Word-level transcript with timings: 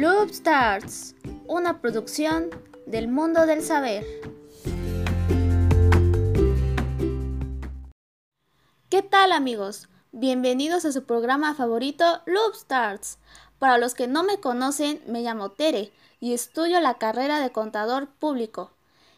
Loop 0.00 0.30
Starts, 0.30 1.14
una 1.46 1.82
producción 1.82 2.48
del 2.86 3.08
mundo 3.08 3.44
del 3.44 3.62
saber. 3.62 4.02
¿Qué 8.88 9.02
tal 9.02 9.32
amigos? 9.32 9.90
Bienvenidos 10.12 10.86
a 10.86 10.92
su 10.92 11.04
programa 11.04 11.54
favorito 11.54 12.22
Loop 12.24 12.54
Starts. 12.54 13.18
Para 13.58 13.76
los 13.76 13.92
que 13.92 14.08
no 14.08 14.22
me 14.22 14.40
conocen, 14.40 15.02
me 15.06 15.20
llamo 15.20 15.50
Tere 15.50 15.92
y 16.18 16.32
estudio 16.32 16.80
la 16.80 16.94
carrera 16.94 17.38
de 17.38 17.52
contador 17.52 18.08
público. 18.08 18.70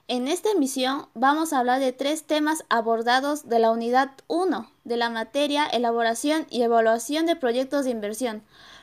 En 0.09 0.27
esta 0.27 0.51
emisión 0.51 1.07
vamos 1.15 1.53
a 1.53 1.61
hablar 1.61 1.79
de 1.79 1.93
tres 1.93 2.25
temas 2.25 2.65
abordados 2.69 3.49
de 3.49 3.61
la 3.61 3.71
unidad 3.71 4.11
1 4.27 4.69
de 4.83 4.97
la 4.97 5.11
materia 5.11 5.65
elaboración 5.65 6.45
y 6.51 6.63
evaluación 6.63 7.25
de 7.25 7.37
proyectos 7.37 7.85
de 7.85 7.93
inversión, 7.93 8.43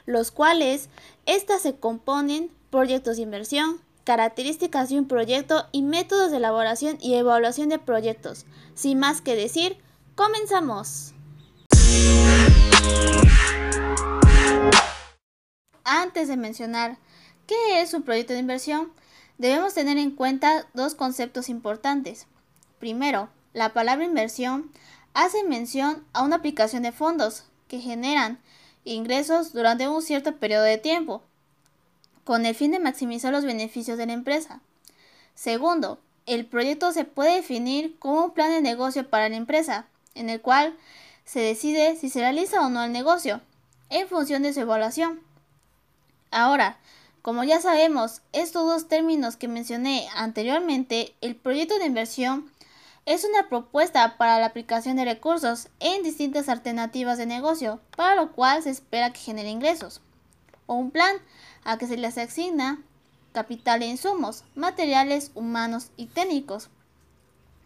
los 0.10 0.32
cuales 0.32 0.90
estas 1.28 1.62
se 1.62 1.76
componen 1.76 2.52
proyectos 2.72 3.18
de 3.18 3.22
inversión, 3.22 3.80
características 4.06 4.90
de 4.90 4.98
un 4.98 5.08
proyecto 5.08 5.68
y 5.72 5.84
métodos 5.84 6.32
de 6.32 6.38
elaboración 6.38 6.98
y 7.00 7.14
evaluación 7.14 7.70
de 7.70 7.78
proyectos. 7.78 8.48
Sin 8.74 8.98
más 8.98 9.22
que 9.22 9.36
decir, 9.36 9.78
comenzamos. 10.16 11.14
Antes 15.84 16.28
de 16.28 16.38
mencionar 16.38 16.98
qué 17.46 17.82
es 17.82 17.94
un 17.94 18.02
proyecto 18.02 18.34
de 18.34 18.40
inversión, 18.40 18.92
debemos 19.38 19.76
tener 19.76 20.00
en 20.00 20.10
cuenta 20.10 20.66
dos 20.74 20.96
conceptos 20.96 21.50
importantes. 21.50 22.26
Primero, 22.80 23.30
la 23.54 23.74
palabra 23.74 24.06
inversión 24.06 24.72
hace 25.14 25.44
mención 25.44 26.04
a 26.14 26.24
una 26.24 26.38
aplicación 26.38 26.82
de 26.82 26.92
fondos 26.92 27.44
que 27.68 27.80
generan 27.80 28.40
ingresos 28.84 29.54
durante 29.54 29.88
un 29.88 30.02
cierto 30.02 30.36
periodo 30.38 30.64
de 30.64 30.78
tiempo, 30.78 31.24
con 32.24 32.46
el 32.46 32.56
fin 32.56 32.72
de 32.72 32.80
maximizar 32.80 33.32
los 33.32 33.46
beneficios 33.46 33.98
de 33.98 34.06
la 34.06 34.14
empresa. 34.14 34.62
Segundo, 35.36 36.00
el 36.26 36.46
proyecto 36.46 36.92
se 36.92 37.06
puede 37.06 37.36
definir 37.36 37.98
como 37.98 38.26
un 38.26 38.32
plan 38.32 38.52
de 38.52 38.62
negocio 38.62 39.10
para 39.10 39.30
la 39.30 39.36
empresa, 39.36 39.88
en 40.16 40.30
el 40.30 40.42
cual 40.42 40.78
se 41.26 41.40
decide 41.40 41.96
si 41.96 42.10
se 42.10 42.20
realiza 42.20 42.62
o 42.62 42.70
no 42.70 42.84
el 42.84 42.92
negocio, 42.92 43.42
en 43.90 44.08
función 44.08 44.44
de 44.44 44.54
su 44.54 44.60
evaluación. 44.60 45.22
Ahora, 46.32 46.78
como 47.22 47.44
ya 47.44 47.60
sabemos, 47.60 48.22
estos 48.32 48.66
dos 48.66 48.88
términos 48.88 49.38
que 49.38 49.48
mencioné 49.48 50.08
anteriormente, 50.16 51.16
el 51.22 51.36
proyecto 51.36 51.78
de 51.80 51.86
inversión 51.86 52.52
es 53.10 53.26
una 53.26 53.50
propuesta 53.50 54.18
para 54.18 54.38
la 54.38 54.46
aplicación 54.46 54.96
de 54.96 55.04
recursos 55.04 55.70
en 55.80 56.04
distintas 56.04 56.48
alternativas 56.48 57.18
de 57.18 57.26
negocio, 57.26 57.82
para 57.98 58.14
lo 58.14 58.34
cual 58.34 58.62
se 58.62 58.70
espera 58.70 59.12
que 59.12 59.20
genere 59.20 59.50
ingresos. 59.50 60.02
O 60.68 60.76
un 60.76 60.92
plan 60.92 61.16
a 61.64 61.80
que 61.80 61.88
se 61.88 61.98
les 61.98 62.20
asigna 62.20 62.84
capital 63.32 63.82
e 63.82 63.88
insumos, 63.88 64.44
materiales, 64.54 65.32
humanos 65.34 65.90
y 65.98 66.06
técnicos, 66.06 66.70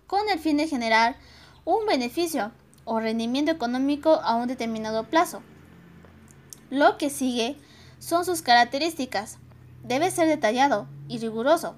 con 0.07 0.29
el 0.29 0.39
fin 0.39 0.55
de 0.55 0.69
generar 0.69 1.17
un 1.65 1.85
beneficio 1.87 2.53
o 2.85 3.01
rendimiento 3.01 3.51
económico 3.51 4.21
a 4.23 4.35
un 4.35 4.47
determinado 4.47 5.09
plazo. 5.09 5.43
Lo 6.69 6.97
que 6.97 7.09
sigue 7.09 7.57
son 7.99 8.23
sus 8.23 8.43
características, 8.43 9.39
debe 9.83 10.09
ser 10.09 10.29
detallado 10.29 10.87
y 11.09 11.17
riguroso, 11.17 11.75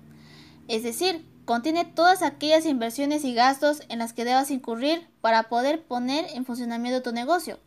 es 0.67 0.83
decir, 0.83 1.25
contiene 1.45 1.85
todas 1.85 2.21
aquellas 2.21 2.65
inversiones 2.65 3.23
y 3.23 3.33
gastos 3.33 3.83
en 3.89 3.99
las 3.99 4.13
que 4.13 4.25
debas 4.25 4.51
incurrir 4.51 5.07
para 5.21 5.43
poder 5.43 5.83
poner 5.83 6.25
en 6.33 6.45
funcionamiento 6.45 7.01
tu 7.01 7.11
negocio. 7.11 7.59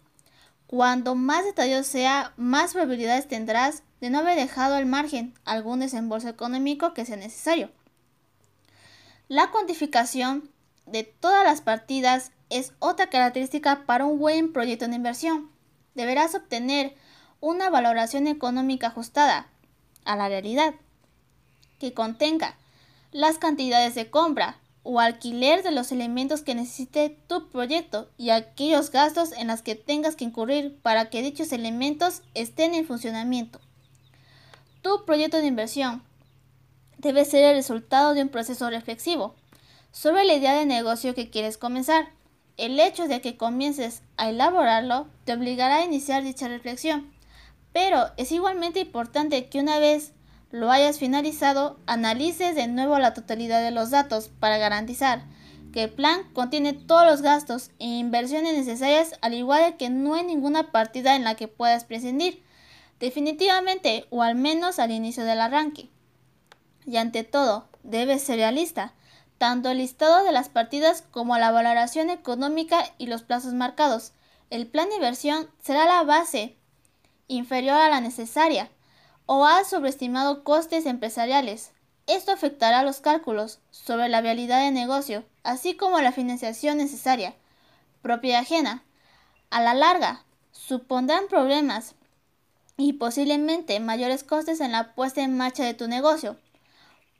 Cuanto 0.67 1.15
más 1.15 1.45
detallado 1.45 1.83
sea, 1.84 2.33
más 2.37 2.73
probabilidades 2.73 3.27
tendrás 3.27 3.83
de 4.01 4.11
no 4.11 4.19
haber 4.19 4.37
dejado 4.37 4.75
al 4.75 4.87
margen 4.87 5.34
algún 5.45 5.81
desembolso 5.81 6.29
económico 6.29 6.93
que 6.93 7.06
sea 7.06 7.17
necesario. 7.17 7.71
La 9.28 9.50
cuantificación 9.50 10.50
de 10.87 11.05
todas 11.05 11.45
las 11.45 11.60
partidas 11.60 12.33
es 12.50 12.72
otra 12.78 13.09
característica 13.09 13.84
para 13.87 14.05
un 14.05 14.19
buen 14.19 14.53
proyecto 14.53 14.89
de 14.89 14.95
inversión. 14.95 15.50
Deberás 15.95 16.34
obtener 16.34 16.97
una 17.41 17.71
valoración 17.71 18.27
económica 18.27 18.89
ajustada, 18.89 19.49
a 20.05 20.16
la 20.16 20.28
realidad, 20.28 20.75
que 21.78 21.93
contenga 21.93 22.56
las 23.13 23.39
cantidades 23.39 23.95
de 23.95 24.11
compra 24.11 24.59
o 24.83 25.01
alquiler 25.01 25.63
de 25.63 25.71
los 25.71 25.93
elementos 25.93 26.43
que 26.43 26.55
necesite 26.55 27.19
tu 27.27 27.49
proyecto 27.51 28.09
y 28.17 28.31
aquellos 28.31 28.91
gastos 28.91 29.33
en 29.33 29.49
los 29.49 29.63
que 29.63 29.75
tengas 29.75 30.17
que 30.17 30.25
incurrir 30.25 30.79
para 30.81 31.11
que 31.11 31.23
dichos 31.23 31.53
elementos 31.53 32.23
estén 32.35 32.75
en 32.75 32.87
funcionamiento. 32.87 33.61
Tu 34.83 35.05
proyecto 35.05 35.39
de 35.39 35.47
inversión 35.47 36.03
debe 36.99 37.25
ser 37.25 37.45
el 37.45 37.57
resultado 37.57 38.15
de 38.15 38.23
un 38.23 38.29
proceso 38.29 38.71
reflexivo 38.71 39.35
sobre 39.93 40.25
la 40.25 40.35
idea 40.35 40.55
de 40.55 40.67
negocio 40.67 41.15
que 41.15 41.31
quieres 41.31 41.59
comenzar. 41.59 42.11
El 42.57 42.79
hecho 42.81 43.09
de 43.09 43.21
que 43.21 43.37
comiences 43.37 44.03
a 44.17 44.31
elaborarlo 44.31 45.07
te 45.25 45.33
obligará 45.33 45.77
a 45.77 45.85
iniciar 45.85 46.25
dicha 46.25 46.49
reflexión. 46.49 47.13
Pero 47.73 48.07
es 48.17 48.33
igualmente 48.33 48.81
importante 48.81 49.49
que 49.49 49.61
una 49.61 49.79
vez 49.79 50.13
lo 50.50 50.70
hayas 50.70 50.98
finalizado, 50.98 51.78
analices 51.86 52.54
de 52.54 52.69
nuevo 52.69 52.98
la 52.98 53.12
totalidad 53.12 53.62
de 53.62 53.70
los 53.70 53.91
datos 53.91 54.31
para 54.41 54.56
garantizar 54.56 55.22
que 55.72 55.84
el 55.84 55.91
plan 55.91 56.22
contiene 56.32 56.72
todos 56.72 57.04
los 57.04 57.20
gastos 57.20 57.70
e 57.78 57.84
inversiones 57.84 58.56
necesarias, 58.56 59.12
al 59.20 59.34
igual 59.34 59.76
que 59.76 59.91
no 59.91 60.14
hay 60.14 60.25
ninguna 60.25 60.72
partida 60.72 61.14
en 61.14 61.25
la 61.25 61.34
que 61.34 61.48
puedas 61.48 61.84
prescindir, 61.84 62.42
definitivamente 62.98 64.06
o 64.09 64.22
al 64.22 64.34
menos 64.34 64.78
al 64.78 64.91
inicio 64.91 65.25
del 65.25 65.41
arranque. 65.41 65.91
Y 66.86 66.97
ante 66.97 67.22
todo, 67.22 67.69
debes 67.82 68.22
ser 68.22 68.36
realista, 68.36 68.94
tanto 69.36 69.70
el 69.70 69.78
listado 69.78 70.25
de 70.25 70.32
las 70.32 70.48
partidas 70.48 71.04
como 71.10 71.36
la 71.36 71.50
valoración 71.50 72.09
económica 72.09 72.82
y 72.97 73.06
los 73.06 73.22
plazos 73.22 73.53
marcados. 73.53 74.12
El 74.48 74.66
plan 74.66 74.88
de 74.88 74.94
inversión 74.97 75.48
será 75.62 75.84
la 75.84 76.03
base 76.03 76.56
inferior 77.28 77.76
a 77.76 77.91
la 77.91 78.00
necesaria 78.00 78.70
o 79.31 79.44
ha 79.44 79.62
sobreestimado 79.62 80.43
costes 80.43 80.87
empresariales. 80.87 81.72
Esto 82.06 82.33
afectará 82.33 82.83
los 82.83 83.00
cálculos 83.00 83.61
sobre 83.71 84.09
la 84.09 84.22
vialidad 84.22 84.62
de 84.62 84.71
negocio, 84.71 85.22
así 85.43 85.77
como 85.77 86.00
la 86.00 86.12
financiación 86.12 86.78
necesaria, 86.78 87.34
propia 88.00 88.31
y 88.31 88.34
ajena. 88.37 88.84
A 89.50 89.61
la 89.61 89.75
larga, 89.75 90.25
supondrán 90.50 91.28
problemas 91.28 91.94
y 92.78 92.94
posiblemente 92.94 93.78
mayores 93.81 94.25
costes 94.25 94.61
en 94.61 94.72
la 94.72 94.94
puesta 94.94 95.22
en 95.22 95.37
marcha 95.37 95.62
de 95.62 95.75
tu 95.75 95.89
negocio. 95.89 96.39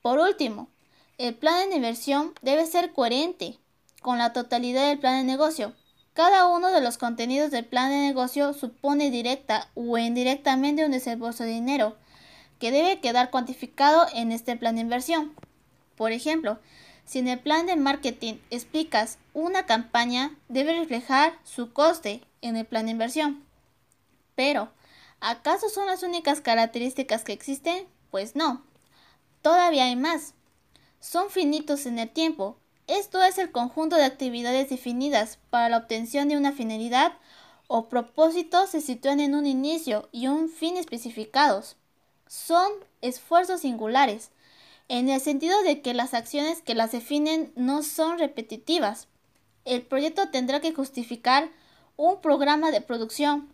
Por 0.01 0.19
último, 0.19 0.71
el 1.19 1.35
plan 1.35 1.69
de 1.69 1.77
inversión 1.77 2.33
debe 2.41 2.65
ser 2.65 2.95
coherente 2.95 3.59
con 4.01 4.17
la 4.17 4.33
totalidad 4.33 4.89
del 4.89 4.99
plan 4.99 5.19
de 5.19 5.31
negocio, 5.31 5.75
cada 6.19 6.49
uno 6.49 6.73
de 6.73 6.81
los 6.81 6.99
contenidos 6.99 7.53
del 7.53 7.65
plan 7.65 7.91
de 7.91 7.99
negocio 7.99 8.53
supone 8.53 9.09
directa 9.13 9.69
o 9.77 9.97
indirectamente 9.99 10.85
un 10.85 10.91
desembolso 10.91 11.45
de 11.45 11.51
dinero 11.51 11.97
que 12.59 12.73
debe 12.73 12.99
quedar 12.99 13.31
cuantificado 13.31 14.05
en 14.13 14.33
este 14.33 14.57
plan 14.57 14.75
de 14.75 14.81
inversión. 14.81 15.33
Por 15.95 16.11
ejemplo, 16.11 16.59
si 17.05 17.21
en 17.21 17.29
el 17.29 17.39
plan 17.39 17.67
de 17.67 17.77
marketing 17.77 18.35
explicas 18.51 19.19
una 19.33 19.65
campaña, 19.65 20.35
debe 20.49 20.77
reflejar 20.77 21.39
su 21.45 21.73
coste 21.73 22.21
en 22.43 22.57
el 22.57 22.67
plan 22.67 22.87
de 22.87 22.91
inversión. 22.91 23.45
Pero, 24.35 24.73
¿acaso 25.21 25.69
son 25.69 25.87
las 25.87 26.03
únicas 26.03 26.41
características 26.41 27.23
que 27.23 27.33
existen? 27.33 27.87
Pues 28.11 28.35
no. 28.35 28.65
Todavía 29.41 29.85
hay 29.85 29.95
más. 29.95 30.35
Son 30.99 31.31
finitos 31.31 31.87
en 31.87 32.01
el 32.01 32.11
tiempo 32.11 32.59
esto 32.89 33.23
es 33.23 33.39
el 33.39 33.53
conjunto 33.53 33.97
de 33.97 34.05
actividades 34.05 34.71
definidas 34.71 35.39
para 35.51 35.69
la 35.69 35.77
obtención 35.77 36.29
de 36.29 36.37
una 36.37 36.53
finalidad 36.53 37.13
o 37.69 37.89
propósito 37.89 38.67
se 38.67 38.81
sitúan 38.81 39.21
en 39.21 39.35
un 39.35 39.47
inicio 39.47 40.09
y 40.11 40.27
un 40.27 40.49
fin 40.49 40.77
especificados. 40.79 41.77
Son 42.27 42.71
esfuerzos 43.03 43.61
singulares, 43.61 44.31
en 44.89 45.11
el 45.11 45.21
sentido 45.21 45.63
de 45.63 45.83
que 45.83 45.93
las 45.93 46.15
acciones 46.15 46.63
que 46.63 46.75
las 46.75 46.93
definen 46.93 47.53
no 47.57 47.83
son 47.83 48.19
repetitivas. 48.19 49.07
El 49.67 49.83
proyecto 49.83 50.31
tendrá 50.31 50.61
que 50.61 50.73
justificar 50.73 51.51
un 51.97 52.23
programa 52.23 52.71
de 52.71 52.81
producción 52.81 53.53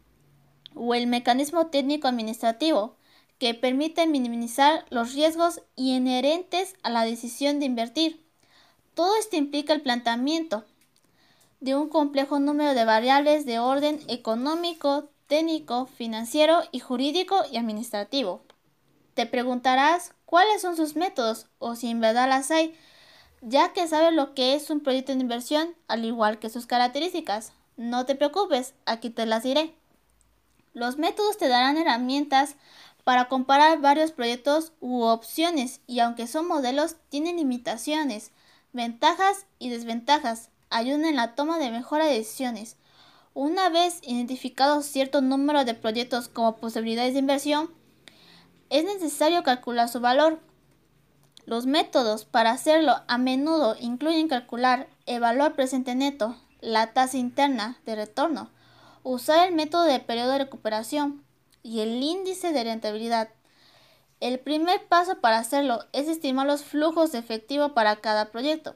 o 0.77 0.95
el 0.95 1.09
mecanismo 1.09 1.67
técnico 1.67 2.07
administrativo 2.07 2.95
que 3.39 3.53
permite 3.55 4.07
minimizar 4.07 4.87
los 4.91 5.13
riesgos 5.13 5.61
inherentes 5.75 6.77
a 6.85 6.91
la 6.91 7.05
decisión 7.05 7.59
de 7.59 7.67
invertir. 7.67 8.24
Todo 8.95 9.17
esto 9.17 9.37
implica 9.37 9.73
el 9.73 9.83
planteamiento 9.83 10.65
de 11.61 11.75
un 11.75 11.89
complejo 11.89 12.39
número 12.39 12.75
de 12.75 12.85
variables 12.85 13.45
de 13.45 13.59
orden 13.59 14.01
económico, 14.07 15.09
técnico, 15.27 15.87
financiero 15.87 16.63
y 16.71 16.79
jurídico 16.79 17.43
y 17.51 17.57
administrativo. 17.57 18.43
Te 19.15 19.27
preguntarás 19.27 20.13
cuáles 20.27 20.63
son 20.63 20.77
sus 20.77 20.95
métodos 20.95 21.47
o 21.59 21.75
si 21.75 21.89
en 21.89 22.01
verdad 22.01 22.29
las 22.29 22.51
hay, 22.51 22.75
ya 23.41 23.73
que 23.73 23.89
sabes 23.89 24.13
lo 24.13 24.35
que 24.35 24.55
es 24.55 24.71
un 24.71 24.81
proyecto 24.81 25.13
de 25.13 25.21
inversión 25.21 25.75
al 25.89 26.05
igual 26.05 26.39
que 26.39 26.51
sus 26.51 26.67
características. 26.67 27.53
No 27.77 28.07
te 28.07 28.15
preocupes, 28.15 28.75
aquí 28.87 29.11
te 29.11 29.27
las 29.27 29.43
diré. 29.43 29.75
Los 30.73 30.99
métodos 30.99 31.39
te 31.39 31.49
darán 31.49 31.79
herramientas 31.79 32.57
para 33.05 33.29
comparar 33.29 33.81
varios 33.81 34.13
proyectos 34.13 34.73
u 34.81 35.03
opciones 35.03 35.81
y 35.87 36.01
aunque 36.01 36.27
son 36.27 36.49
modelos 36.49 36.97
tienen 37.09 37.37
limitaciones, 37.37 38.33
ventajas 38.75 39.47
y 39.59 39.71
desventajas, 39.71 40.51
ayudan 40.69 41.07
en 41.07 41.17
la 41.17 41.35
toma 41.35 41.59
de 41.59 41.71
mejores 41.71 42.09
decisiones. 42.09 42.77
Una 43.33 43.71
vez 43.71 44.01
identificado 44.03 44.83
cierto 44.83 45.23
número 45.23 45.65
de 45.65 45.73
proyectos 45.73 46.29
como 46.29 46.57
posibilidades 46.57 47.15
de 47.15 47.21
inversión, 47.21 47.71
es 48.69 48.85
necesario 48.85 49.43
calcular 49.43 49.89
su 49.89 50.01
valor. 50.01 50.41
Los 51.47 51.65
métodos 51.65 52.27
para 52.27 52.51
hacerlo 52.51 52.97
a 53.09 53.17
menudo 53.17 53.77
incluyen 53.81 54.29
calcular 54.29 54.89
el 55.07 55.21
valor 55.21 55.55
presente 55.55 55.95
neto, 55.95 56.37
la 56.61 56.93
tasa 56.93 57.17
interna 57.17 57.79
de 57.87 57.97
retorno, 57.97 58.51
usar 59.03 59.49
el 59.49 59.55
método 59.55 59.85
de 59.85 60.01
periodo 60.01 60.33
de 60.33 60.39
recuperación, 60.39 61.25
y 61.65 61.81
el 61.81 62.01
índice 62.03 62.53
de 62.53 62.63
rentabilidad. 62.63 63.31
El 64.21 64.39
primer 64.41 64.87
paso 64.87 65.21
para 65.21 65.39
hacerlo 65.39 65.85
es 65.93 66.09
estimar 66.09 66.47
los 66.47 66.63
flujos 66.63 67.13
de 67.13 67.19
efectivo 67.19 67.75
para 67.75 67.97
cada 67.97 68.31
proyecto. 68.31 68.75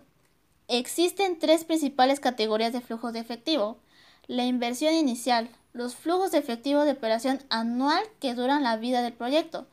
Existen 0.68 1.38
tres 1.38 1.64
principales 1.64 2.20
categorías 2.20 2.72
de 2.72 2.80
flujos 2.80 3.12
de 3.12 3.20
efectivo. 3.20 3.78
La 4.26 4.44
inversión 4.44 4.92
inicial, 4.92 5.48
los 5.72 5.94
flujos 5.94 6.32
de 6.32 6.38
efectivo 6.38 6.84
de 6.84 6.92
operación 6.92 7.42
anual 7.48 8.02
que 8.20 8.34
duran 8.34 8.62
la 8.62 8.76
vida 8.76 9.00
del 9.00 9.14
proyecto 9.14 9.66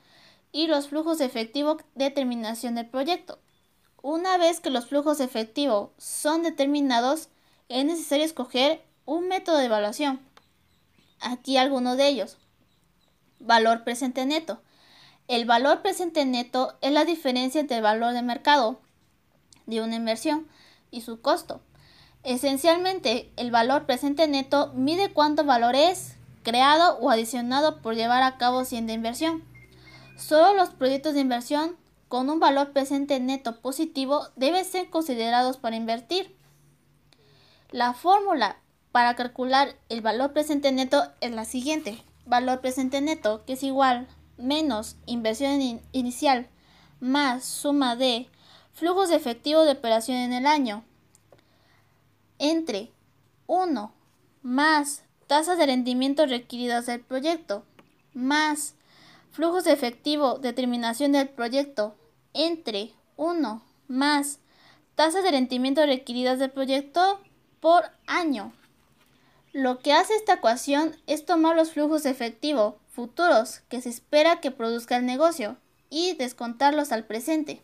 y 0.51 0.67
los 0.67 0.87
flujos 0.87 1.17
de 1.17 1.25
efectivo 1.25 1.77
de 1.95 2.11
terminación 2.11 2.75
del 2.75 2.85
proyecto. 2.85 3.39
Una 4.01 4.37
vez 4.37 4.59
que 4.59 4.69
los 4.69 4.85
flujos 4.85 5.17
de 5.17 5.25
efectivo 5.25 5.91
son 5.97 6.43
determinados, 6.43 7.29
es 7.67 7.83
necesario 7.83 8.23
escoger 8.23 8.81
un 9.03 9.27
método 9.27 9.57
de 9.57 9.65
evaluación. 9.65 10.21
Aquí 11.19 11.57
algunos 11.57 11.97
de 11.97 12.07
ellos. 12.07 12.37
Valor 13.39 13.83
presente 13.83 14.25
neto. 14.25 14.61
El 15.27 15.45
valor 15.45 15.81
presente 15.81 16.23
neto 16.23 16.75
es 16.81 16.91
la 16.91 17.03
diferencia 17.03 17.59
entre 17.59 17.77
el 17.77 17.83
valor 17.83 18.13
de 18.13 18.21
mercado 18.21 18.79
de 19.65 19.81
una 19.81 19.95
inversión 19.95 20.47
y 20.91 21.01
su 21.01 21.19
costo. 21.19 21.61
Esencialmente, 22.23 23.31
el 23.35 23.49
valor 23.49 23.87
presente 23.87 24.27
neto 24.27 24.71
mide 24.75 25.11
cuánto 25.11 25.43
valor 25.43 25.75
es 25.75 26.15
creado 26.43 26.99
o 26.99 27.09
adicionado 27.09 27.81
por 27.81 27.95
llevar 27.95 28.21
a 28.21 28.37
cabo 28.37 28.65
siendo 28.65 28.93
inversión. 28.93 29.43
Solo 30.15 30.53
los 30.53 30.69
proyectos 30.69 31.15
de 31.15 31.21
inversión 31.21 31.75
con 32.07 32.29
un 32.29 32.39
valor 32.39 32.71
presente 32.71 33.19
neto 33.19 33.61
positivo 33.61 34.27
deben 34.35 34.63
ser 34.63 34.91
considerados 34.91 35.57
para 35.57 35.75
invertir. 35.75 36.35
La 37.71 37.93
fórmula 37.93 38.57
para 38.91 39.15
calcular 39.15 39.75
el 39.89 40.01
valor 40.01 40.33
presente 40.33 40.71
neto 40.71 41.03
es 41.19 41.31
la 41.31 41.45
siguiente 41.45 42.03
valor 42.27 42.61
presente 42.61 43.01
neto, 43.01 43.43
que 43.45 43.53
es 43.53 43.63
igual 43.63 44.07
menos 44.37 44.97
inversión 45.05 45.81
inicial 45.91 46.47
más 46.99 47.45
suma 47.45 47.95
de 47.95 48.27
flujos 48.73 49.09
de 49.09 49.15
efectivo 49.15 49.63
de 49.63 49.71
operación 49.71 50.17
en 50.17 50.33
el 50.33 50.45
año, 50.45 50.83
entre 52.39 52.91
1 53.47 53.93
más 54.41 55.03
tasas 55.27 55.57
de 55.57 55.65
rendimiento 55.65 56.25
requeridas 56.25 56.85
del 56.85 57.01
proyecto, 57.01 57.63
más 58.13 58.75
flujos 59.31 59.63
de 59.63 59.73
efectivo 59.73 60.37
de 60.39 60.53
terminación 60.53 61.13
del 61.13 61.29
proyecto, 61.29 61.95
entre 62.33 62.93
1 63.17 63.61
más 63.87 64.39
tasas 64.95 65.23
de 65.23 65.31
rendimiento 65.31 65.85
requeridas 65.85 66.39
del 66.39 66.51
proyecto 66.51 67.19
por 67.59 67.85
año. 68.07 68.53
Lo 69.55 69.79
que 69.79 69.93
hace 69.93 70.13
esta 70.15 70.33
ecuación 70.33 70.97
es 71.07 71.23
tomar 71.23 71.55
los 71.55 71.71
flujos 71.71 72.03
de 72.03 72.09
efectivo 72.09 72.77
futuros 72.89 73.61
que 73.69 73.79
se 73.79 73.87
espera 73.87 74.41
que 74.41 74.51
produzca 74.51 74.97
el 74.97 75.05
negocio 75.05 75.55
y 75.89 76.13
descontarlos 76.15 76.91
al 76.91 77.05
presente. 77.05 77.61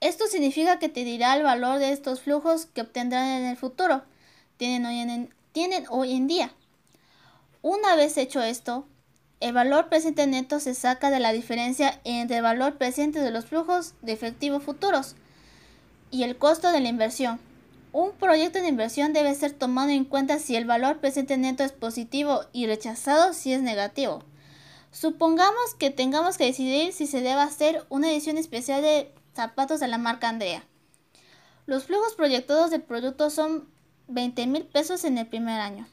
Esto 0.00 0.26
significa 0.26 0.78
que 0.78 0.90
te 0.90 1.02
dirá 1.02 1.34
el 1.34 1.44
valor 1.44 1.78
de 1.78 1.92
estos 1.92 2.20
flujos 2.20 2.66
que 2.66 2.82
obtendrán 2.82 3.26
en 3.26 3.46
el 3.46 3.56
futuro, 3.56 4.02
tienen 4.58 4.84
hoy 4.84 4.98
en, 4.98 5.34
tienen 5.52 5.86
hoy 5.88 6.12
en 6.12 6.26
día. 6.26 6.52
Una 7.62 7.96
vez 7.96 8.18
hecho 8.18 8.42
esto, 8.42 8.86
el 9.40 9.54
valor 9.54 9.88
presente 9.88 10.26
neto 10.26 10.60
se 10.60 10.74
saca 10.74 11.08
de 11.08 11.20
la 11.20 11.32
diferencia 11.32 12.02
entre 12.04 12.36
el 12.36 12.42
valor 12.42 12.76
presente 12.76 13.20
de 13.20 13.30
los 13.30 13.46
flujos 13.46 13.94
de 14.02 14.12
efectivo 14.12 14.60
futuros 14.60 15.16
y 16.10 16.24
el 16.24 16.36
costo 16.36 16.70
de 16.70 16.80
la 16.80 16.90
inversión. 16.90 17.40
Un 17.92 18.12
proyecto 18.12 18.60
de 18.60 18.68
inversión 18.68 19.12
debe 19.12 19.34
ser 19.34 19.52
tomado 19.52 19.90
en 19.90 20.04
cuenta 20.04 20.38
si 20.38 20.54
el 20.54 20.64
valor 20.64 21.00
presente 21.00 21.36
neto 21.36 21.64
es 21.64 21.72
positivo 21.72 22.44
y 22.52 22.66
rechazado 22.66 23.32
si 23.32 23.52
es 23.52 23.62
negativo. 23.62 24.22
Supongamos 24.92 25.74
que 25.78 25.90
tengamos 25.90 26.38
que 26.38 26.46
decidir 26.46 26.92
si 26.92 27.06
se 27.06 27.20
debe 27.20 27.40
hacer 27.40 27.84
una 27.88 28.10
edición 28.10 28.38
especial 28.38 28.82
de 28.82 29.12
zapatos 29.34 29.80
de 29.80 29.88
la 29.88 29.98
marca 29.98 30.28
Andrea. 30.28 30.64
Los 31.66 31.84
flujos 31.84 32.14
proyectados 32.14 32.70
del 32.70 32.82
producto 32.82 33.28
son 33.30 33.68
20 34.08 34.46
mil 34.46 34.64
pesos 34.64 35.04
en 35.04 35.18
el 35.18 35.26
primer 35.26 35.60
año, 35.60 35.86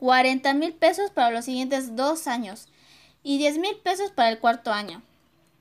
40 0.00 0.52
mil 0.54 0.74
pesos 0.74 1.10
para 1.10 1.30
los 1.30 1.44
siguientes 1.44 1.96
dos 1.96 2.26
años 2.26 2.68
y 3.22 3.38
10 3.38 3.58
mil 3.58 3.76
pesos 3.76 4.10
para 4.10 4.30
el 4.30 4.38
cuarto 4.38 4.72
año. 4.72 5.02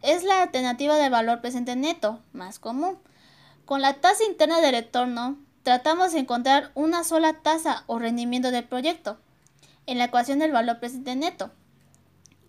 es 0.00 0.22
la 0.22 0.42
alternativa 0.42 0.96
del 0.96 1.10
valor 1.10 1.40
presente 1.40 1.74
neto 1.74 2.20
más 2.32 2.60
común. 2.60 2.98
Con 3.64 3.82
la 3.82 3.94
tasa 3.94 4.22
interna 4.24 4.60
de 4.60 4.70
retorno 4.70 5.36
tratamos 5.64 6.12
de 6.12 6.20
encontrar 6.20 6.70
una 6.74 7.02
sola 7.02 7.32
tasa 7.42 7.82
o 7.88 7.98
rendimiento 7.98 8.52
del 8.52 8.64
proyecto 8.64 9.18
en 9.86 9.98
la 9.98 10.04
ecuación 10.04 10.38
del 10.38 10.52
valor 10.52 10.78
presente 10.78 11.16
neto. 11.16 11.50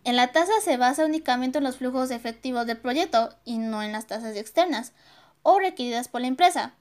En 0.03 0.15
la 0.15 0.31
tasa 0.31 0.53
se 0.63 0.77
basa 0.77 1.05
únicamente 1.05 1.59
en 1.59 1.63
los 1.63 1.77
flujos 1.77 2.09
efectivos 2.09 2.65
del 2.65 2.77
proyecto 2.77 3.35
y 3.45 3.57
no 3.57 3.83
en 3.83 3.91
las 3.91 4.07
tasas 4.07 4.35
externas 4.35 4.93
o 5.43 5.59
requeridas 5.59 6.07
por 6.07 6.21
la 6.21 6.27
empresa. 6.27 6.73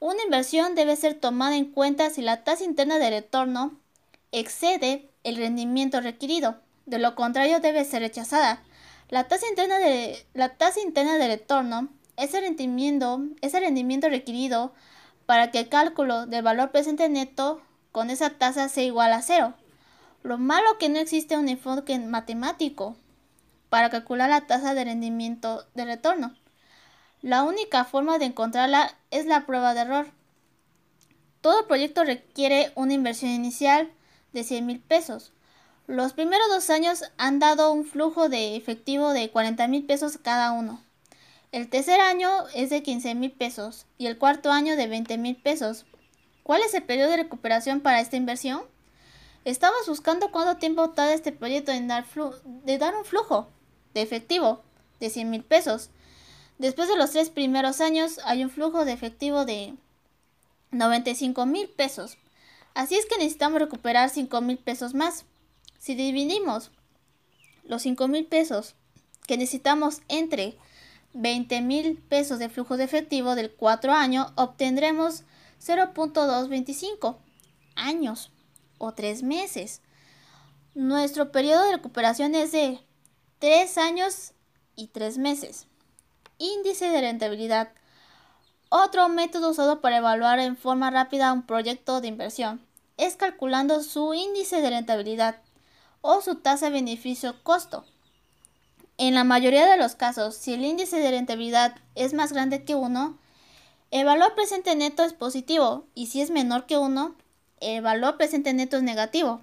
Una 0.00 0.22
inversión 0.22 0.74
debe 0.74 0.96
ser 0.96 1.14
tomada 1.14 1.56
en 1.56 1.66
cuenta 1.66 2.10
si 2.10 2.22
la 2.22 2.44
tasa 2.44 2.64
interna 2.64 2.98
de 2.98 3.10
retorno 3.10 3.78
excede 4.32 5.10
el 5.22 5.36
rendimiento 5.36 6.00
requerido. 6.00 6.56
De 6.86 6.98
lo 6.98 7.14
contrario, 7.14 7.60
debe 7.60 7.84
ser 7.84 8.02
rechazada. 8.02 8.62
La 9.08 9.28
tasa 9.28 9.46
interna 9.48 9.78
de, 9.78 10.26
la 10.34 10.56
tasa 10.56 10.80
interna 10.80 11.16
de 11.18 11.28
retorno 11.28 11.88
es 12.16 12.34
el, 12.34 12.42
rendimiento, 12.42 13.22
es 13.40 13.54
el 13.54 13.62
rendimiento 13.62 14.08
requerido 14.08 14.72
para 15.24 15.50
que 15.50 15.60
el 15.60 15.68
cálculo 15.68 16.26
del 16.26 16.42
valor 16.42 16.72
presente 16.72 17.08
neto 17.08 17.60
con 17.92 18.10
esa 18.10 18.30
tasa 18.30 18.68
sea 18.68 18.84
igual 18.84 19.12
a 19.12 19.22
cero. 19.22 19.54
Lo 20.26 20.38
malo 20.38 20.76
que 20.78 20.88
no 20.88 20.98
existe 20.98 21.38
un 21.38 21.48
enfoque 21.48 21.96
matemático 22.00 22.96
para 23.68 23.90
calcular 23.90 24.28
la 24.28 24.48
tasa 24.48 24.74
de 24.74 24.82
rendimiento 24.82 25.64
de 25.76 25.84
retorno. 25.84 26.34
La 27.22 27.44
única 27.44 27.84
forma 27.84 28.18
de 28.18 28.24
encontrarla 28.24 28.92
es 29.12 29.26
la 29.26 29.46
prueba 29.46 29.72
de 29.72 29.82
error. 29.82 30.08
Todo 31.42 31.68
proyecto 31.68 32.02
requiere 32.02 32.72
una 32.74 32.92
inversión 32.92 33.30
inicial 33.30 33.88
de 34.32 34.42
100 34.42 34.66
mil 34.66 34.80
pesos. 34.80 35.32
Los 35.86 36.12
primeros 36.12 36.48
dos 36.48 36.70
años 36.70 37.04
han 37.18 37.38
dado 37.38 37.70
un 37.70 37.84
flujo 37.84 38.28
de 38.28 38.56
efectivo 38.56 39.12
de 39.12 39.30
40 39.30 39.68
mil 39.68 39.86
pesos 39.86 40.18
cada 40.20 40.50
uno. 40.50 40.82
El 41.52 41.68
tercer 41.68 42.00
año 42.00 42.28
es 42.52 42.70
de 42.70 42.82
15 42.82 43.14
mil 43.14 43.30
pesos 43.30 43.86
y 43.96 44.06
el 44.06 44.18
cuarto 44.18 44.50
año 44.50 44.74
de 44.74 44.88
20 44.88 45.18
mil 45.18 45.36
pesos. 45.36 45.86
¿Cuál 46.42 46.62
es 46.62 46.74
el 46.74 46.82
periodo 46.82 47.12
de 47.12 47.18
recuperación 47.18 47.80
para 47.80 48.00
esta 48.00 48.16
inversión? 48.16 48.62
Estamos 49.46 49.86
buscando 49.86 50.32
cuánto 50.32 50.56
tiempo 50.56 50.90
tarda 50.90 51.14
este 51.14 51.30
proyecto 51.30 51.70
en 51.70 51.86
dar, 51.86 52.04
de 52.64 52.78
dar 52.78 52.96
un 52.96 53.04
flujo 53.04 53.48
de 53.94 54.02
efectivo 54.02 54.60
de 54.98 55.08
100 55.08 55.30
mil 55.30 55.44
pesos. 55.44 55.90
Después 56.58 56.88
de 56.88 56.96
los 56.96 57.12
tres 57.12 57.30
primeros 57.30 57.80
años 57.80 58.18
hay 58.24 58.42
un 58.42 58.50
flujo 58.50 58.84
de 58.84 58.90
efectivo 58.92 59.44
de 59.44 59.76
95 60.72 61.46
mil 61.46 61.68
pesos. 61.68 62.18
Así 62.74 62.96
es 62.96 63.06
que 63.06 63.18
necesitamos 63.18 63.60
recuperar 63.60 64.10
5 64.10 64.40
mil 64.40 64.58
pesos 64.58 64.94
más. 64.94 65.26
Si 65.78 65.94
dividimos 65.94 66.72
los 67.62 67.82
5 67.82 68.08
mil 68.08 68.26
pesos 68.26 68.74
que 69.28 69.36
necesitamos 69.36 70.02
entre 70.08 70.58
20 71.12 71.60
mil 71.60 71.98
pesos 71.98 72.40
de 72.40 72.48
flujo 72.48 72.76
de 72.76 72.82
efectivo 72.82 73.36
del 73.36 73.52
4 73.52 73.92
año, 73.92 74.32
obtendremos 74.34 75.22
0.225 75.60 77.18
años 77.76 78.32
o 78.78 78.92
3 78.92 79.22
meses. 79.22 79.80
Nuestro 80.74 81.32
periodo 81.32 81.64
de 81.64 81.76
recuperación 81.76 82.34
es 82.34 82.52
de 82.52 82.80
3 83.38 83.78
años 83.78 84.32
y 84.74 84.88
3 84.88 85.18
meses. 85.18 85.66
Índice 86.38 86.88
de 86.88 87.00
rentabilidad. 87.00 87.72
Otro 88.68 89.08
método 89.08 89.50
usado 89.50 89.80
para 89.80 89.98
evaluar 89.98 90.38
en 90.38 90.56
forma 90.56 90.90
rápida 90.90 91.32
un 91.32 91.46
proyecto 91.46 92.00
de 92.00 92.08
inversión 92.08 92.60
es 92.96 93.16
calculando 93.16 93.82
su 93.82 94.14
índice 94.14 94.60
de 94.60 94.70
rentabilidad 94.70 95.40
o 96.00 96.20
su 96.20 96.36
tasa 96.36 96.66
de 96.66 96.72
beneficio-costo. 96.72 97.84
En 98.98 99.14
la 99.14 99.24
mayoría 99.24 99.66
de 99.66 99.76
los 99.76 99.94
casos, 99.94 100.34
si 100.34 100.54
el 100.54 100.64
índice 100.64 100.98
de 100.98 101.10
rentabilidad 101.10 101.76
es 101.94 102.14
más 102.14 102.32
grande 102.32 102.64
que 102.64 102.74
1, 102.74 103.18
el 103.90 104.04
valor 104.04 104.34
presente 104.34 104.74
neto 104.74 105.02
es 105.04 105.12
positivo 105.12 105.86
y 105.94 106.06
si 106.06 106.22
es 106.22 106.30
menor 106.30 106.66
que 106.66 106.78
1, 106.78 107.14
el 107.60 107.82
valor 107.82 108.16
presente 108.16 108.52
neto 108.52 108.76
es 108.76 108.82
negativo. 108.82 109.40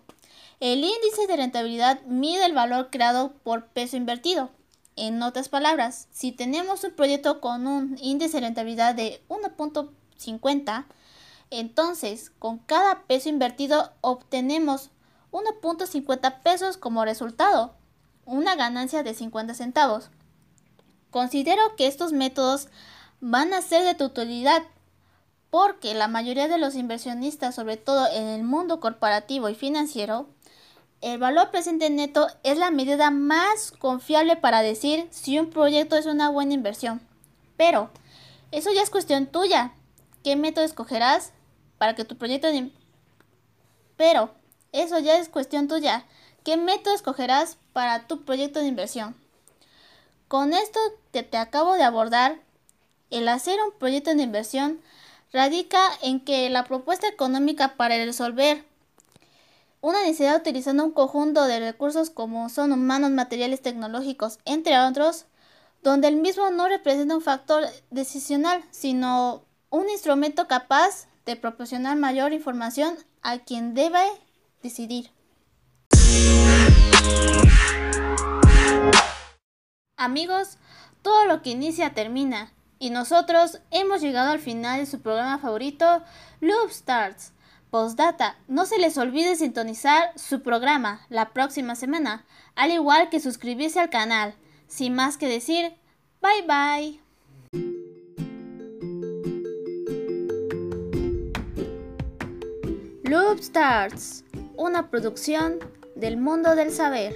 El 0.60 0.84
índice 0.84 1.28
de 1.28 1.36
rentabilidad 1.36 2.02
mide 2.04 2.46
el 2.46 2.54
valor 2.54 2.90
creado 2.90 3.34
por 3.44 3.68
peso 3.68 3.98
invertido. 3.98 4.50
En 4.96 5.22
otras 5.24 5.50
palabras, 5.50 6.08
si 6.12 6.32
tenemos 6.32 6.84
un 6.84 6.92
proyecto 6.92 7.42
con 7.42 7.66
un 7.68 7.98
índice 8.00 8.38
de 8.38 8.48
rentabilidad 8.48 8.94
de 8.94 9.24
1.50, 9.28 10.86
entonces 11.50 12.32
con 12.40 12.60
cada 12.60 13.04
peso 13.04 13.30
invertido 13.30 13.92
obtenemos 14.02 14.92
1.50 15.32 16.42
pesos 16.42 16.78
como 16.78 17.06
resultado, 17.06 17.74
una 18.26 18.56
ganancia 18.56 19.04
de 19.04 19.16
50 19.16 19.56
centavos. 19.56 20.12
Considero 21.10 21.76
que 21.76 21.88
estos 21.88 22.14
métodos 22.14 22.68
van 23.20 23.54
a 23.54 23.62
ser 23.62 23.84
de 23.84 23.96
tu 23.96 24.06
utilidad 24.06 24.64
porque 25.54 25.94
la 25.94 26.08
mayoría 26.08 26.48
de 26.48 26.58
los 26.58 26.74
inversionistas, 26.74 27.54
sobre 27.54 27.78
todo 27.78 28.08
en 28.12 28.24
el 28.24 28.42
mundo 28.42 28.80
corporativo 28.80 29.50
y 29.50 29.54
financiero, 29.54 30.26
el 31.02 31.20
valor 31.20 31.52
presente 31.52 31.92
neto 31.92 32.26
es 32.42 32.58
la 32.58 32.72
medida 32.72 33.12
más 33.12 33.72
confiable 33.72 34.36
para 34.36 34.64
decir 34.64 35.08
si 35.12 35.38
un 35.38 35.52
proyecto 35.52 35.96
es 35.96 36.08
una 36.08 36.32
buena 36.32 36.56
inversión. 36.56 37.08
Pero 37.56 37.92
eso 38.50 38.72
ya 38.74 38.82
es 38.82 38.90
cuestión 38.90 39.28
tuya. 39.28 39.74
¿Qué 40.24 40.36
método 40.36 40.66
escogerás 40.66 41.34
para 41.78 41.94
que 41.94 42.04
tu 42.04 42.18
proyecto 42.18 42.48
de... 42.48 42.72
Pero 43.96 44.32
eso 44.72 44.98
ya 44.98 45.20
es 45.20 45.30
cuestión 45.30 45.68
tuya. 45.68 46.08
¿Qué 46.44 46.58
método 46.58 46.96
escogerás 46.96 47.58
para 47.74 48.08
tu 48.08 48.26
proyecto 48.26 48.60
de 48.60 48.70
inversión? 48.70 49.16
Con 50.28 50.54
esto 50.54 50.80
te 51.12 51.38
acabo 51.38 51.76
de 51.76 51.84
abordar, 51.84 52.40
el 53.12 53.28
hacer 53.28 53.60
un 53.64 53.78
proyecto 53.78 54.16
de 54.16 54.24
inversión 54.24 54.82
radica 55.34 55.82
en 56.04 56.20
que 56.20 56.50
la 56.52 56.64
propuesta 56.64 57.08
económica 57.08 57.76
para 57.76 57.98
resolver 57.98 58.64
una 59.82 60.02
necesidad 60.04 60.38
utilizando 60.40 60.86
un 60.86 60.92
conjunto 60.92 61.44
de 61.46 61.60
recursos 61.60 62.12
como 62.12 62.48
son 62.50 62.72
humanos, 62.72 63.12
materiales, 63.12 63.62
tecnológicos, 63.62 64.40
entre 64.46 64.80
otros, 64.80 65.26
donde 65.82 66.08
el 66.08 66.16
mismo 66.16 66.52
no 66.52 66.70
representa 66.70 67.16
un 67.16 67.22
factor 67.22 67.66
decisional, 67.90 68.64
sino 68.72 69.44
un 69.70 69.90
instrumento 69.90 70.48
capaz 70.48 71.08
de 71.26 71.36
proporcionar 71.36 71.98
mayor 71.98 72.32
información 72.32 72.96
a 73.24 73.40
quien 73.40 73.74
debe 73.74 74.00
decidir. 74.62 75.10
Amigos, 79.98 80.58
todo 81.02 81.26
lo 81.26 81.42
que 81.42 81.50
inicia 81.50 81.94
termina. 81.94 82.54
Y 82.84 82.90
nosotros 82.90 83.62
hemos 83.72 84.02
llegado 84.02 84.32
al 84.32 84.40
final 84.40 84.82
de 84.82 84.86
su 84.86 85.00
programa 85.00 85.40
favorito, 85.40 86.04
Loop 86.42 86.70
Starts. 86.70 87.32
Postdata, 87.70 88.36
no 88.50 88.66
se 88.66 88.78
les 88.78 88.98
olvide 88.98 89.38
sintonizar 89.38 90.12
su 90.18 90.44
programa 90.44 91.00
la 91.08 91.30
próxima 91.30 91.76
semana, 91.76 92.26
al 92.56 92.72
igual 92.72 93.10
que 93.10 93.22
suscribirse 93.22 93.80
al 93.80 93.90
canal. 93.90 94.36
Sin 94.68 94.96
más 94.96 95.16
que 95.16 95.30
decir, 95.30 95.74
bye 96.22 96.42
bye. 96.46 97.00
Loop 103.06 103.40
Starts, 103.40 104.26
una 104.58 104.90
producción 104.90 105.60
del 105.96 106.18
mundo 106.18 106.54
del 106.54 106.74
saber. 106.74 107.14